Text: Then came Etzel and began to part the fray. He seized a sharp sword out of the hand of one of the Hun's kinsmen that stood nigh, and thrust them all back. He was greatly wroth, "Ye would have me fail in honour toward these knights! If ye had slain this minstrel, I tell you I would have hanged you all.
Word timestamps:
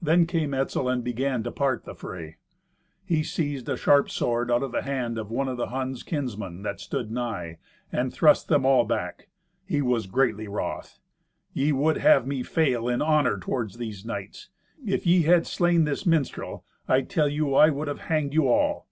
Then 0.00 0.24
came 0.24 0.54
Etzel 0.54 0.88
and 0.88 1.04
began 1.04 1.42
to 1.42 1.52
part 1.52 1.84
the 1.84 1.94
fray. 1.94 2.38
He 3.04 3.22
seized 3.22 3.68
a 3.68 3.76
sharp 3.76 4.08
sword 4.08 4.50
out 4.50 4.62
of 4.62 4.72
the 4.72 4.80
hand 4.80 5.18
of 5.18 5.30
one 5.30 5.46
of 5.46 5.58
the 5.58 5.66
Hun's 5.66 6.02
kinsmen 6.02 6.62
that 6.62 6.80
stood 6.80 7.10
nigh, 7.10 7.58
and 7.92 8.10
thrust 8.10 8.48
them 8.48 8.64
all 8.64 8.86
back. 8.86 9.28
He 9.66 9.82
was 9.82 10.06
greatly 10.06 10.48
wroth, 10.48 10.98
"Ye 11.52 11.72
would 11.72 11.98
have 11.98 12.26
me 12.26 12.42
fail 12.42 12.88
in 12.88 13.02
honour 13.02 13.38
toward 13.38 13.74
these 13.74 14.06
knights! 14.06 14.48
If 14.86 15.04
ye 15.06 15.24
had 15.24 15.46
slain 15.46 15.84
this 15.84 16.06
minstrel, 16.06 16.64
I 16.88 17.02
tell 17.02 17.28
you 17.28 17.54
I 17.54 17.68
would 17.68 17.88
have 17.88 18.00
hanged 18.08 18.32
you 18.32 18.48
all. 18.48 18.86